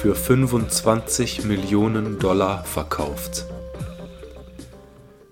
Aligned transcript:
für 0.00 0.14
25 0.14 1.42
Millionen 1.42 2.20
Dollar 2.20 2.62
verkauft. 2.62 3.46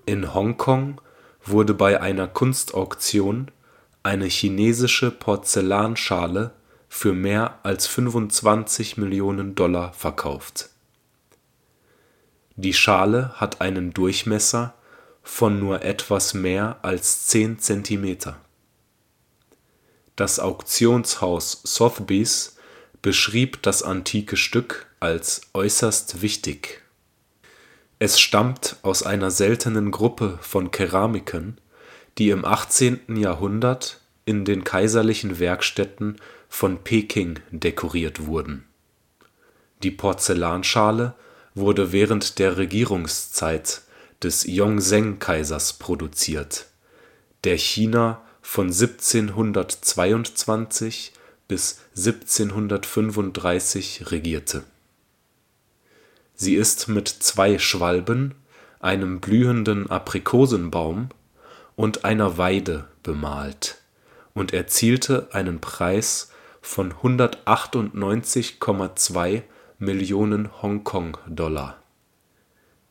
In 0.07 0.35
Hongkong 0.35 1.01
wurde 1.45 1.73
bei 1.73 2.01
einer 2.01 2.27
Kunstauktion 2.27 3.53
eine 4.03 4.25
chinesische 4.25 5.13
Porzellanschale 5.13 6.51
für 6.89 7.13
mehr 7.13 7.61
als 7.63 7.87
25 7.87 8.97
Millionen 8.97 9.55
Dollar 9.55 9.93
verkauft. 9.93 10.71
Die 12.57 12.75
Schale 12.75 13.35
hat 13.37 13.61
einen 13.61 13.95
Durchmesser 13.95 14.75
von 15.23 15.61
nur 15.61 15.83
etwas 15.83 16.35
mehr 16.35 16.79
als 16.83 17.29
10 17.29 17.61
Zentimeter. 17.61 18.37
Das 20.17 20.41
Auktionshaus 20.41 21.61
Sotheby's 21.63 22.56
beschrieb 23.07 23.63
das 23.63 23.83
antike 23.85 24.37
Stück 24.37 24.89
als 24.99 25.43
äußerst 25.55 26.23
wichtig. 26.23 26.83
Es 28.01 28.19
stammt 28.19 28.79
aus 28.83 29.05
einer 29.05 29.31
seltenen 29.31 29.93
Gruppe 29.93 30.41
von 30.43 30.73
Keramiken, 30.73 31.61
die 32.19 32.31
im 32.31 32.45
18. 32.45 33.15
Jahrhundert 33.15 34.01
in 34.25 34.45
den 34.45 34.65
kaiserlichen 34.65 35.39
Werkstätten 35.39 36.17
von 36.49 36.83
Peking 36.83 37.39
dekoriert 37.53 38.27
wurden. 38.27 38.65
Die 39.85 39.93
Porzellanschale 39.93 41.15
wurde 41.55 41.93
während 41.93 42.41
der 42.41 42.57
Regierungszeit 42.57 43.83
des 44.21 44.49
Yongzheng-Kaisers 44.49 45.75
produziert, 45.75 46.67
der 47.45 47.57
China 47.57 48.21
von 48.43 48.67
1722 48.67 51.13
bis 51.49 51.81
1735 51.97 54.11
regierte. 54.11 54.63
Sie 56.35 56.55
ist 56.55 56.89
mit 56.89 57.09
zwei 57.09 57.59
Schwalben, 57.59 58.35
einem 58.81 59.21
blühenden 59.21 59.91
Aprikosenbaum 59.91 61.09
und 61.77 62.05
einer 62.05 62.37
Weide 62.37 62.85
bemalt 63.03 63.79
und 64.35 64.53
erzielte 64.53 65.29
einen 65.33 65.61
Preis 65.61 66.31
von 66.61 66.93
198,2 66.93 69.43
Millionen 69.79 70.63
Hongkong-Dollar. 70.63 71.79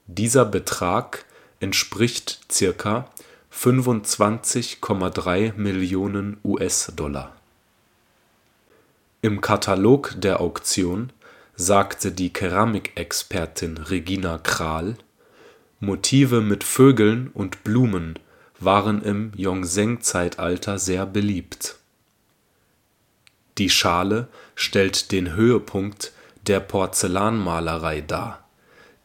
Dieser 0.08 0.46
Betrag 0.46 1.26
entspricht 1.60 2.48
ca. 2.50 3.12
25,3 3.52 5.54
Millionen 5.54 6.38
US-Dollar 6.44 7.36
im 9.26 9.42
Katalog 9.42 10.14
der 10.18 10.40
Auktion 10.40 11.12
sagte 11.56 12.12
die 12.12 12.32
Keramikexpertin 12.32 13.78
Regina 13.78 14.38
Kral, 14.38 14.98
Motive 15.80 16.42
mit 16.42 16.64
Vögeln 16.64 17.32
und 17.34 17.64
Blumen 17.64 18.20
waren 18.60 19.02
im 19.02 19.32
Joseon-Zeitalter 19.36 20.78
sehr 20.78 21.08
beliebt. 21.08 21.78
Die 23.58 23.72
Schale 23.72 24.28
stellt 24.54 25.12
den 25.12 25.34
Höhepunkt 25.34 26.12
der 26.46 26.60
Porzellanmalerei 26.60 28.02
dar, 28.02 28.48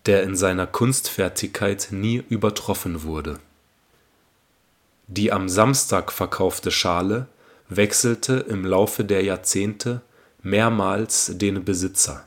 der 0.04 0.22
in 0.24 0.36
seiner 0.36 0.66
Kunstfertigkeit 0.66 1.88
nie 1.92 2.22
übertroffen 2.28 3.04
wurde. 3.04 3.38
Die 5.06 5.32
am 5.32 5.48
Samstag 5.48 6.12
verkaufte 6.12 6.70
Schale 6.70 7.26
wechselte 7.70 8.34
im 8.34 8.66
Laufe 8.66 9.02
der 9.02 9.24
Jahrzehnte 9.24 10.02
mehrmals 10.42 11.32
den 11.34 11.64
Besitzer. 11.64 12.26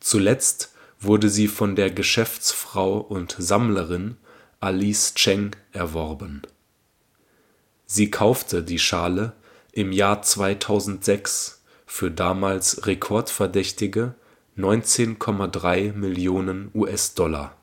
Zuletzt 0.00 0.74
wurde 1.00 1.28
sie 1.28 1.48
von 1.48 1.76
der 1.76 1.90
Geschäftsfrau 1.90 2.98
und 2.98 3.36
Sammlerin 3.38 4.16
Alice 4.60 5.14
Cheng 5.14 5.54
erworben. 5.72 6.42
Sie 7.86 8.10
kaufte 8.10 8.62
die 8.62 8.78
Schale 8.78 9.32
im 9.72 9.92
Jahr 9.92 10.22
2006 10.22 11.62
für 11.86 12.10
damals 12.10 12.86
rekordverdächtige 12.86 14.14
19,3 14.56 15.92
Millionen 15.92 16.70
US-Dollar. 16.74 17.54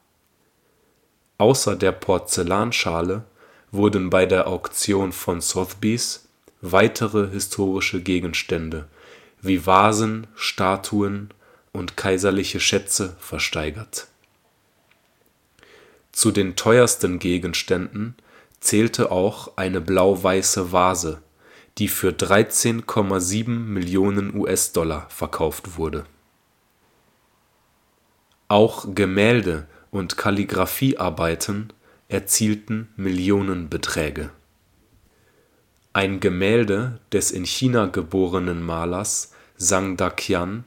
Außer 1.39 1.75
der 1.75 1.91
Porzellanschale 1.91 3.25
wurden 3.71 4.09
bei 4.09 4.25
der 4.27 4.47
Auktion 4.47 5.11
von 5.11 5.41
Sotheby's 5.41 6.27
weitere 6.61 7.29
historische 7.29 8.01
Gegenstände 8.01 8.87
wie 9.43 9.65
Vasen, 9.65 10.25
Statuen 10.35 11.29
und 11.73 11.97
kaiserliche 11.97 12.59
Schätze 12.59 13.15
versteigert. 13.19 14.07
Zu 16.11 16.31
den 16.31 16.55
teuersten 16.55 17.19
Gegenständen 17.19 18.15
zählte 18.61 19.11
auch 19.11 19.57
eine 19.57 19.81
blau-weiße 19.81 20.71
Vase, 20.71 21.21
die 21.77 21.89
für 21.89 22.09
13,7 22.11 23.49
Millionen 23.49 24.35
US-Dollar 24.35 25.07
verkauft 25.09 25.77
wurde. 25.77 26.05
Auch 28.47 28.95
Gemälde 28.95 29.67
und 29.91 30.17
Kalligraphiearbeiten 30.17 31.73
erzielten 32.07 32.89
Millionenbeträge 32.95 34.31
ein 35.93 36.19
Gemälde 36.19 36.99
des 37.11 37.29
in 37.29 37.45
China 37.45 37.85
geborenen 37.85 38.63
Malers 38.63 39.32
Zhang 39.57 39.97
Daqian 39.97 40.65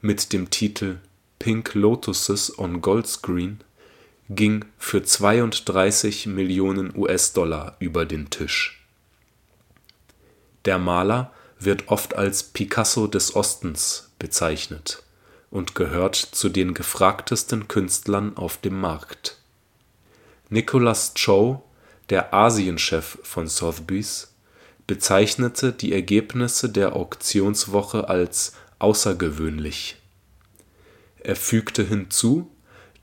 mit 0.00 0.32
dem 0.32 0.50
Titel 0.50 0.98
Pink 1.38 1.74
Lotuses 1.74 2.58
on 2.58 2.80
Goldscreen 2.80 3.60
ging 4.30 4.64
für 4.78 5.02
32 5.02 6.26
Millionen 6.26 6.96
US-Dollar 6.96 7.76
über 7.78 8.04
den 8.04 8.30
Tisch. 8.30 8.84
Der 10.64 10.78
Maler 10.78 11.32
wird 11.58 11.88
oft 11.88 12.14
als 12.14 12.42
Picasso 12.42 13.06
des 13.06 13.34
Ostens 13.34 14.10
bezeichnet 14.18 15.02
und 15.50 15.74
gehört 15.74 16.16
zu 16.16 16.48
den 16.48 16.74
gefragtesten 16.74 17.68
Künstlern 17.68 18.36
auf 18.36 18.58
dem 18.58 18.80
Markt. 18.80 19.38
Nicholas 20.50 21.14
Cho, 21.14 21.62
der 22.10 22.34
Asienchef 22.34 23.18
von 23.22 23.48
Sotheby's 23.48 24.32
bezeichnete 24.88 25.72
die 25.72 25.92
Ergebnisse 25.92 26.70
der 26.70 26.96
Auktionswoche 26.96 28.08
als 28.08 28.54
außergewöhnlich. 28.80 29.96
Er 31.20 31.36
fügte 31.36 31.84
hinzu, 31.84 32.50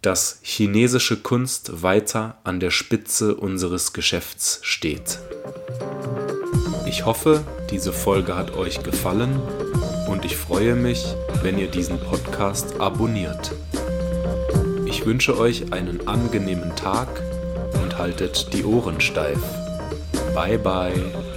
dass 0.01 0.39
chinesische 0.41 1.17
Kunst 1.17 1.83
weiter 1.83 2.39
an 2.43 2.59
der 2.59 2.71
Spitze 2.71 3.35
unseres 3.35 3.93
Geschäfts 3.93 4.59
steht. 4.63 5.19
Ich 6.87 7.05
hoffe, 7.05 7.43
diese 7.69 7.93
Folge 7.93 8.35
hat 8.35 8.55
euch 8.55 8.83
gefallen 8.83 9.39
und 10.07 10.25
ich 10.25 10.37
freue 10.37 10.75
mich, 10.75 11.05
wenn 11.43 11.57
ihr 11.57 11.67
diesen 11.67 11.99
Podcast 11.99 12.79
abonniert. 12.79 13.51
Ich 14.85 15.05
wünsche 15.05 15.37
euch 15.37 15.71
einen 15.71 16.07
angenehmen 16.07 16.75
Tag 16.75 17.07
und 17.83 17.97
haltet 17.97 18.53
die 18.53 18.63
Ohren 18.63 19.01
steif. 19.01 19.39
Bye 20.33 20.57
bye. 20.57 21.34